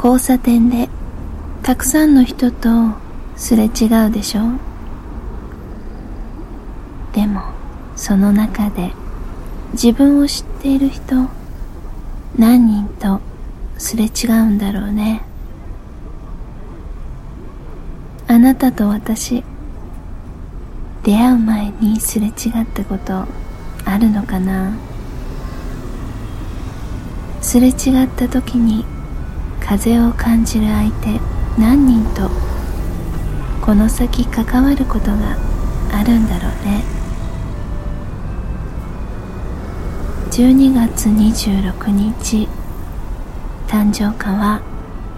[0.00, 0.88] 交差点で
[1.64, 2.68] たくさんの人と
[3.36, 4.42] すれ違うでしょ？
[7.12, 7.42] でも
[7.96, 8.92] その中で
[9.72, 11.28] 自分を知っている人
[12.38, 13.20] 何人と
[13.76, 15.22] すれ違うんだろうね？
[18.28, 19.42] あなたと私
[21.02, 22.32] 出会う前にすれ違っ
[22.72, 23.24] たこと
[23.84, 24.76] あるのかな？
[27.42, 28.84] すれ違った時に
[29.68, 31.20] 風を感じる相手
[31.58, 32.30] 何人と
[33.60, 35.36] この先関わることが
[35.92, 36.82] あるんだろうね。
[40.30, 42.48] 12月26日
[43.66, 44.62] 誕生花は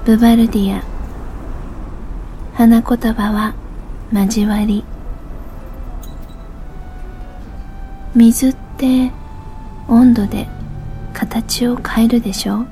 [0.04, 0.82] ブバルディア。
[2.54, 3.54] 花言葉は
[4.12, 4.84] 交わり。
[8.16, 9.12] 水って
[9.86, 10.48] 温度で
[11.12, 12.66] 形を変えるでしょ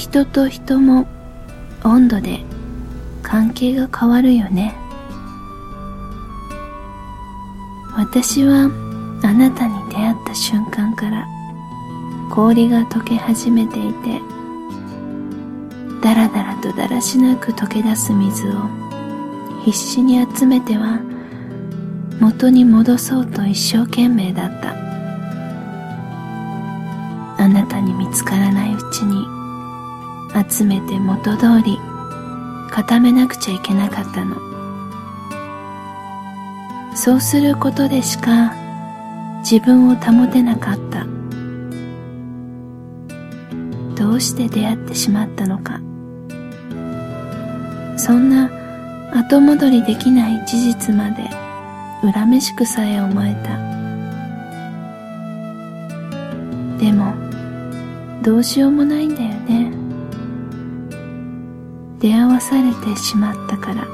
[0.00, 1.06] 人と人も
[1.84, 2.40] 温度で
[3.22, 4.74] 関係が変わるよね。
[7.94, 8.70] 私は
[9.22, 11.26] あなたに出会った瞬間から
[12.30, 14.22] 氷が溶け始めていて
[16.00, 18.52] だらだらとだらしなく溶け出す水を
[19.66, 20.98] 必死に集めては
[22.20, 24.70] 元に戻そうと一生懸命だった。
[27.42, 29.39] あなたに見つからないうちに
[30.50, 31.78] 集めて元通り
[32.70, 34.36] 固めなくちゃいけなかったの。
[36.94, 38.52] そうすることでしか
[39.40, 41.06] 自分を保てなかった。
[43.96, 45.80] どうして出会ってしまったのか。
[47.96, 48.50] そんな
[49.12, 51.28] 後戻りできない事実まで
[52.12, 53.56] 恨めしくさえ思えた。
[56.78, 57.12] でも
[58.22, 59.39] どうしようもないんだよ。
[62.00, 63.86] 出会わされてしまったから。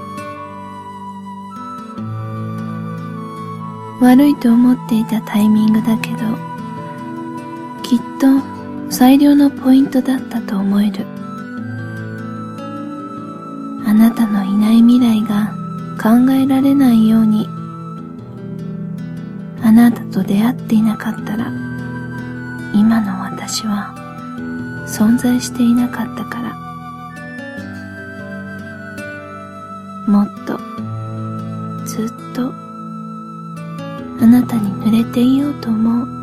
[4.01, 6.17] 悪いと思っていたタイミングだけど
[7.83, 8.43] きっと
[8.91, 11.07] 最良のポイントだったと思える。
[13.87, 15.55] あなたのいない未来が
[16.01, 17.49] 考えられないように
[19.63, 21.51] あなたと出会っていなかったら
[22.75, 23.95] 今の私は
[24.87, 26.46] 存在していなかったから。
[30.07, 30.57] もっと
[31.85, 32.53] ずっと
[34.21, 36.16] あなたに濡れていようと思う。